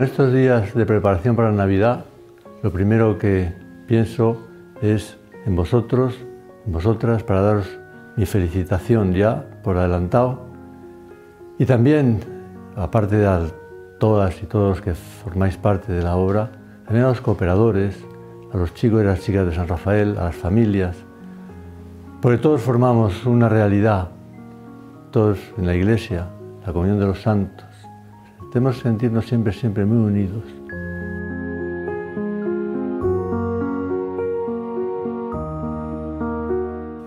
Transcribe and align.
En 0.00 0.06
estos 0.06 0.32
días 0.32 0.72
de 0.72 0.86
preparación 0.86 1.36
para 1.36 1.52
Navidad, 1.52 2.06
lo 2.62 2.72
primero 2.72 3.18
que 3.18 3.52
pienso 3.86 4.38
es 4.80 5.18
en 5.44 5.54
vosotros, 5.54 6.16
en 6.64 6.72
vosotras, 6.72 7.22
para 7.22 7.42
daros 7.42 7.68
mi 8.16 8.24
felicitación 8.24 9.12
ya 9.12 9.44
por 9.62 9.76
adelantado. 9.76 10.40
Y 11.58 11.66
también, 11.66 12.20
aparte 12.76 13.16
de 13.16 13.26
a 13.26 13.42
todas 13.98 14.42
y 14.42 14.46
todos 14.46 14.70
los 14.70 14.80
que 14.80 14.94
formáis 14.94 15.58
parte 15.58 15.92
de 15.92 16.02
la 16.02 16.16
obra, 16.16 16.50
también 16.86 17.04
a 17.04 17.08
los 17.10 17.20
cooperadores, 17.20 18.02
a 18.54 18.56
los 18.56 18.72
chicos 18.72 19.02
y 19.02 19.04
las 19.04 19.20
chicas 19.20 19.44
de 19.44 19.54
San 19.54 19.68
Rafael, 19.68 20.16
a 20.16 20.24
las 20.24 20.34
familias, 20.34 20.96
porque 22.22 22.38
todos 22.38 22.62
formamos 22.62 23.26
una 23.26 23.50
realidad, 23.50 24.08
todos 25.10 25.38
en 25.58 25.66
la 25.66 25.74
iglesia, 25.74 26.26
la 26.66 26.72
comunión 26.72 26.98
de 26.98 27.04
los 27.04 27.20
santos. 27.20 27.69
Tenemos 28.50 28.76
que 28.78 28.82
sentirnos 28.82 29.26
siempre, 29.26 29.52
siempre 29.52 29.84
muy 29.84 29.98
unidos. 29.98 30.42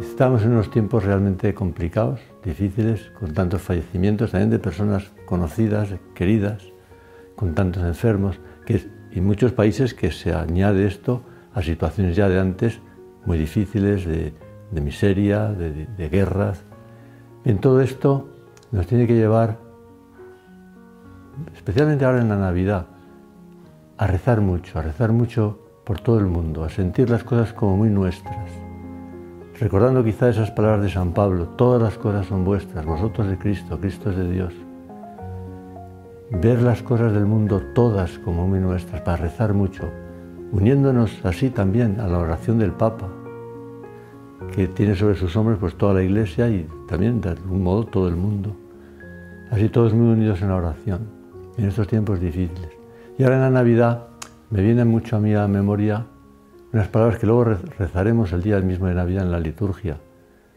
Estamos 0.00 0.44
en 0.44 0.52
unos 0.52 0.70
tiempos 0.70 1.02
realmente 1.02 1.52
complicados, 1.52 2.20
difíciles, 2.44 3.10
con 3.18 3.34
tantos 3.34 3.60
fallecimientos, 3.60 4.30
también 4.30 4.50
de 4.50 4.60
personas 4.60 5.10
conocidas, 5.24 5.88
queridas, 6.14 6.62
con 7.34 7.56
tantos 7.56 7.82
enfermos, 7.82 8.38
que, 8.64 8.88
y 9.10 9.20
muchos 9.20 9.50
países 9.50 9.94
que 9.94 10.12
se 10.12 10.32
añade 10.32 10.86
esto 10.86 11.22
a 11.54 11.62
situaciones 11.62 12.14
ya 12.14 12.28
de 12.28 12.38
antes 12.38 12.80
muy 13.24 13.36
difíciles, 13.36 14.04
de, 14.04 14.32
miseria, 14.80 15.48
de, 15.48 15.86
de 15.86 16.08
guerras. 16.08 16.62
En 17.44 17.58
todo 17.58 17.80
esto 17.80 18.28
nos 18.70 18.86
tiene 18.86 19.08
que 19.08 19.14
llevar, 19.14 19.58
especialmente 21.54 22.04
ahora 22.04 22.20
en 22.20 22.28
la 22.28 22.36
Navidad, 22.36 22.86
a 23.98 24.06
rezar 24.06 24.40
mucho, 24.40 24.78
a 24.78 24.82
rezar 24.82 25.12
mucho 25.12 25.58
por 25.84 26.00
todo 26.00 26.18
el 26.18 26.26
mundo, 26.26 26.64
a 26.64 26.68
sentir 26.68 27.10
las 27.10 27.24
cosas 27.24 27.52
como 27.52 27.76
muy 27.76 27.90
nuestras 27.90 28.50
recordando 29.62 30.02
quizá 30.02 30.28
esas 30.28 30.50
palabras 30.50 30.82
de 30.82 30.90
San 30.90 31.12
Pablo, 31.12 31.46
todas 31.50 31.80
las 31.80 31.96
cosas 31.96 32.26
son 32.26 32.44
vuestras, 32.44 32.84
vosotros 32.84 33.28
de 33.28 33.38
Cristo, 33.38 33.78
Cristo 33.78 34.10
es 34.10 34.16
de 34.16 34.28
Dios. 34.28 34.52
Ver 36.30 36.60
las 36.62 36.82
cosas 36.82 37.12
del 37.12 37.26
mundo 37.26 37.62
todas 37.72 38.18
como 38.18 38.48
muy 38.48 38.58
nuestras, 38.58 39.02
para 39.02 39.18
rezar 39.18 39.54
mucho, 39.54 39.88
uniéndonos 40.50 41.24
así 41.24 41.48
también 41.50 42.00
a 42.00 42.08
la 42.08 42.18
oración 42.18 42.58
del 42.58 42.72
Papa, 42.72 43.08
que 44.52 44.66
tiene 44.66 44.96
sobre 44.96 45.14
sus 45.14 45.36
hombros 45.36 45.58
pues 45.60 45.76
toda 45.76 45.94
la 45.94 46.02
Iglesia 46.02 46.48
y 46.48 46.66
también 46.88 47.20
de 47.20 47.28
algún 47.30 47.62
modo 47.62 47.84
todo 47.84 48.08
el 48.08 48.16
mundo. 48.16 48.56
Así 49.52 49.68
todos 49.68 49.94
muy 49.94 50.12
unidos 50.12 50.42
en 50.42 50.48
la 50.48 50.56
oración, 50.56 51.06
en 51.56 51.68
estos 51.68 51.86
tiempos 51.86 52.20
difíciles. 52.20 52.70
Y 53.18 53.24
ahora 53.24 53.36
en 53.36 53.42
la 53.42 53.50
Navidad 53.50 54.06
me 54.50 54.62
viene 54.62 54.84
mucho 54.84 55.16
a 55.16 55.20
mí 55.20 55.34
a 55.34 55.46
memoria 55.48 56.06
unas 56.72 56.88
palabras 56.88 57.18
que 57.18 57.26
luego 57.26 57.44
rezaremos 57.78 58.32
el 58.32 58.42
día 58.42 58.58
mismo 58.60 58.86
de 58.86 58.94
Navidad 58.94 59.24
en 59.24 59.32
la 59.32 59.40
liturgia. 59.40 59.98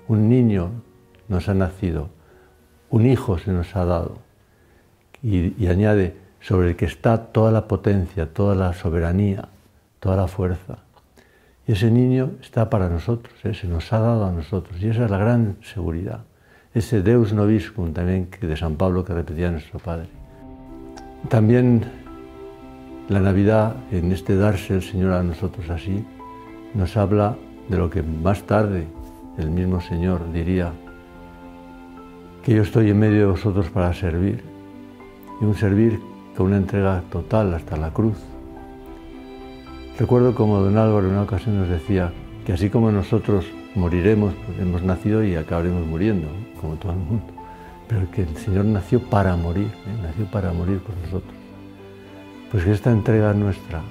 Un 0.08 0.30
niño 0.30 0.70
nos 1.28 1.50
ha 1.50 1.54
nacido, 1.54 2.10
un 2.90 3.06
hijo 3.06 3.38
se 3.38 3.52
nos 3.52 3.76
ha 3.76 3.84
dado. 3.84 4.20
Y, 5.22 5.68
añade, 5.68 6.16
sobre 6.40 6.70
el 6.70 6.76
que 6.76 6.86
está 6.86 7.18
toda 7.18 7.52
la 7.52 7.68
potencia, 7.68 8.32
toda 8.32 8.56
la 8.56 8.74
soberanía, 8.74 9.50
toda 10.00 10.16
la 10.16 10.28
fuerza. 10.28 10.78
Y 11.68 11.74
ese 11.74 11.90
niño 11.90 12.32
está 12.42 12.70
para 12.70 12.88
nosotros, 12.90 13.34
¿eh? 13.44 13.54
se 13.54 13.68
nos 13.68 13.92
ha 13.92 14.00
dado 14.00 14.26
a 14.26 14.32
nosotros. 14.32 14.82
Y 14.82 14.90
esa 14.90 15.06
es 15.06 15.12
la 15.12 15.18
gran 15.18 15.58
seguridad. 15.64 16.22
Ese 16.74 17.02
Deus 17.02 17.34
Noviscum 17.34 17.92
también 17.92 18.28
que 18.28 18.46
de 18.46 18.56
San 18.56 18.76
Pablo 18.76 19.04
que 19.04 19.14
repetía 19.14 19.50
nuestro 19.50 19.80
Padre. 19.80 20.25
También 21.30 21.84
la 23.10 23.20
Navidad, 23.20 23.76
en 23.92 24.12
este 24.12 24.36
darse 24.36 24.76
el 24.76 24.84
Señor 24.84 25.14
a 25.14 25.24
nosotros 25.24 25.70
así, 25.70 26.06
nos 26.76 26.96
habla 26.98 27.36
de 27.68 27.78
lo 27.78 27.90
que 27.90 28.04
más 28.04 28.44
tarde 28.44 28.86
el 29.38 29.50
mismo 29.50 29.82
Señor 29.82 30.32
diría, 30.32 30.72
que 32.44 32.54
yo 32.54 32.62
estoy 32.62 32.92
en 32.92 33.00
medio 33.00 33.20
de 33.22 33.26
vosotros 33.26 33.70
para 33.72 33.92
servir, 33.94 34.44
y 35.42 35.46
un 35.46 35.56
servir 35.56 36.00
con 36.38 36.48
una 36.48 36.58
entrega 36.58 37.02
total 37.12 37.56
hasta 37.56 37.76
la 37.76 37.92
cruz. 37.92 38.18
Recuerdo 39.98 40.36
como 40.36 40.60
don 40.60 40.78
Álvaro 40.78 41.08
en 41.08 41.14
una 41.14 41.24
ocasión 41.24 41.58
nos 41.58 41.70
decía 41.70 42.12
que 42.46 42.54
así 42.54 42.70
como 42.70 42.92
nosotros 42.92 43.46
moriremos, 43.74 44.34
pues 44.46 44.60
hemos 44.60 44.84
nacido 44.84 45.24
y 45.24 45.36
acabaremos 45.36 45.88
muriendo, 45.88 46.28
como 46.62 46.76
todo 46.76 46.92
el 46.92 47.00
mundo, 47.00 47.26
pero 47.88 48.10
que 48.12 48.24
el 48.24 48.36
Señor 48.38 48.66
nació 48.66 49.00
para 49.00 49.36
morir, 49.36 49.68
¿eh? 49.68 50.02
nació 50.02 50.26
para 50.26 50.52
morir 50.52 50.80
por 50.80 50.96
nosotros. 50.98 51.34
Pues 52.52 52.64
que 52.64 52.72
esta 52.72 52.92
entrega 52.92 53.34
nuestra 53.34 53.82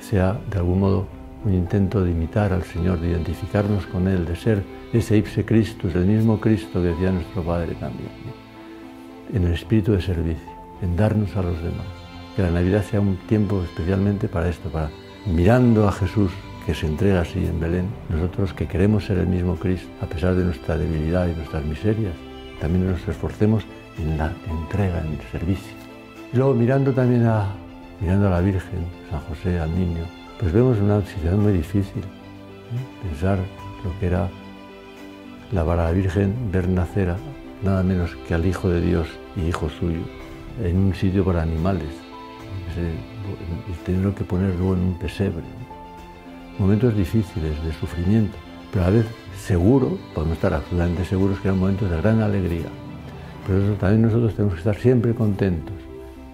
sea 0.00 0.38
de 0.50 0.58
algún 0.58 0.80
modo 0.80 1.06
un 1.44 1.54
intento 1.54 2.02
de 2.02 2.10
imitar 2.10 2.52
al 2.52 2.62
Señor, 2.62 3.00
de 3.00 3.10
identificarnos 3.10 3.86
con 3.86 4.06
Él, 4.08 4.24
de 4.24 4.36
ser 4.36 4.62
ese 4.92 5.16
ipse 5.16 5.44
Christus, 5.44 5.94
el 5.94 6.06
mismo 6.06 6.40
Cristo 6.40 6.80
que 6.80 6.88
decía 6.88 7.10
nuestro 7.10 7.42
Padre 7.42 7.74
también, 7.74 8.10
en 9.32 9.44
el 9.44 9.52
espíritu 9.52 9.92
de 9.92 10.02
servicio, 10.02 10.48
en 10.82 10.96
darnos 10.96 11.34
a 11.36 11.42
los 11.42 11.56
demás. 11.62 11.86
Que 12.36 12.42
la 12.42 12.50
Navidad 12.50 12.84
sea 12.84 13.00
un 13.00 13.16
tiempo 13.26 13.62
especialmente 13.62 14.28
para 14.28 14.48
esto, 14.48 14.68
para 14.70 14.90
mirando 15.26 15.88
a 15.88 15.92
Jesús 15.92 16.30
que 16.64 16.74
se 16.74 16.86
entrega 16.86 17.22
así 17.22 17.40
en 17.44 17.58
Belén, 17.58 17.86
nosotros 18.08 18.52
que 18.54 18.68
queremos 18.68 19.04
ser 19.04 19.18
el 19.18 19.26
mismo 19.26 19.56
Cristo, 19.56 19.88
a 20.00 20.06
pesar 20.06 20.34
de 20.34 20.44
nuestra 20.44 20.76
debilidad 20.76 21.28
y 21.28 21.34
nuestras 21.34 21.64
miserias, 21.64 22.14
también 22.62 22.88
nos 22.88 23.08
esforcemos 23.08 23.64
en 23.98 24.16
la 24.16 24.32
entrega, 24.48 25.00
en 25.00 25.14
el 25.14 25.20
servicio. 25.32 25.72
Luego 26.32 26.54
mirando 26.54 26.92
también 26.92 27.26
a 27.26 27.48
mirando 28.00 28.28
a 28.28 28.30
la 28.30 28.40
Virgen, 28.40 28.86
San 29.10 29.20
José, 29.22 29.58
al 29.58 29.74
niño, 29.74 30.04
pues 30.38 30.52
vemos 30.52 30.78
una 30.78 31.00
situación 31.00 31.42
muy 31.42 31.52
difícil. 31.52 32.02
¿eh? 32.02 33.08
Pensar 33.08 33.38
lo 33.84 33.98
que 33.98 34.06
era 34.06 34.28
la 35.50 35.64
para 35.64 35.84
la 35.84 35.90
Virgen, 35.90 36.34
ver 36.52 36.68
nacer 36.68 37.10
a 37.10 37.16
nada 37.64 37.82
menos 37.82 38.14
que 38.28 38.34
al 38.34 38.46
Hijo 38.46 38.68
de 38.68 38.80
Dios 38.80 39.08
y 39.36 39.48
Hijo 39.48 39.68
suyo 39.68 40.02
en 40.62 40.78
un 40.78 40.94
sitio 40.94 41.24
para 41.24 41.42
animales 41.42 41.90
y 43.68 43.84
tenerlo 43.84 44.14
que 44.14 44.22
poner 44.22 44.54
luego 44.54 44.74
en 44.74 44.80
un 44.82 44.98
pesebre. 44.98 45.44
Momentos 46.58 46.94
difíciles 46.96 47.62
de 47.64 47.72
sufrimiento, 47.72 48.38
pero 48.72 48.84
a 48.84 48.90
la 48.90 48.96
vez 48.96 49.06
seguro, 49.38 49.98
podemos 50.14 50.36
estar 50.36 50.54
absolutamente 50.54 51.04
seguros 51.04 51.38
que 51.40 51.48
eran 51.48 51.60
momentos 51.60 51.90
de 51.90 51.96
gran 51.98 52.20
alegría. 52.20 52.66
Pero 53.46 53.62
eso 53.62 53.74
también 53.74 54.02
nosotros 54.02 54.34
tenemos 54.34 54.54
que 54.54 54.60
estar 54.60 54.76
siempre 54.76 55.14
contentos, 55.14 55.76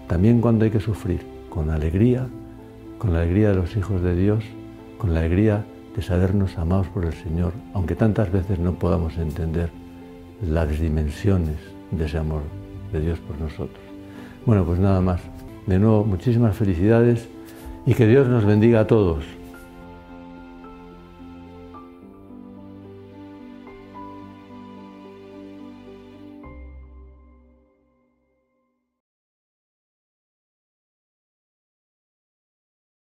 también 0.07 0.41
cuando 0.41 0.65
hay 0.65 0.71
que 0.71 0.79
sufrir 0.79 1.21
con 1.49 1.69
alegría, 1.69 2.27
con 2.97 3.13
la 3.13 3.21
alegría 3.21 3.49
de 3.49 3.55
los 3.55 3.75
hijos 3.75 4.01
de 4.01 4.15
Dios, 4.15 4.43
con 4.97 5.13
la 5.13 5.19
alegría 5.19 5.65
de 5.95 6.01
sabernos 6.01 6.57
amados 6.57 6.87
por 6.87 7.05
el 7.05 7.13
Señor, 7.13 7.53
aunque 7.73 7.95
tantas 7.95 8.31
veces 8.31 8.59
no 8.59 8.73
podamos 8.73 9.17
entender 9.17 9.69
las 10.41 10.79
dimensiones 10.79 11.57
de 11.91 12.05
ese 12.05 12.17
amor 12.17 12.43
de 12.93 13.01
Dios 13.01 13.19
por 13.19 13.39
nosotros. 13.39 13.83
Bueno, 14.45 14.63
pues 14.65 14.79
nada 14.79 15.01
más. 15.01 15.21
De 15.65 15.77
nuevo, 15.77 16.03
muchísimas 16.03 16.55
felicidades 16.55 17.27
y 17.85 17.93
que 17.93 18.07
Dios 18.07 18.27
nos 18.27 18.45
bendiga 18.45 18.81
a 18.81 18.87
todos. 18.87 19.23